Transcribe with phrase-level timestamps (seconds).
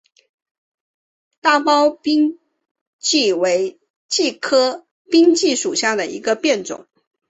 [1.41, 2.39] 大苞滨
[2.97, 6.87] 藜为藜科滨藜属下的一个变种。